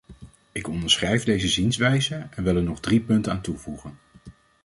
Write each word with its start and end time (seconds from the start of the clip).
Ik 0.51 0.67
onderschrijf 0.67 1.23
deze 1.23 1.47
zienswijze 1.47 2.27
en 2.35 2.43
wil 2.43 2.55
er 2.55 2.63
nog 2.63 2.79
drie 2.79 2.99
punten 2.99 3.31
aan 3.31 3.41
toevoegen. 3.41 3.97